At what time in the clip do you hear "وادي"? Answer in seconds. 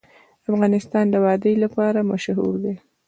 1.25-1.53